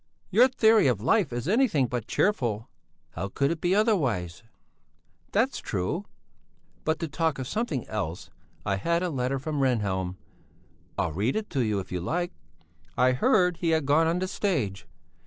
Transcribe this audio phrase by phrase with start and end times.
[0.31, 2.67] "Your theory of life is anything but cheerful."
[3.11, 4.41] "How could it be otherwise?"
[5.31, 6.05] "That's true!"
[6.83, 8.31] "But to talk of something else:
[8.65, 10.15] I've had a letter from Rehnhjelm.
[10.97, 12.31] I'll read it to you, if you like."
[12.97, 14.87] "I heard he had gone on the stage."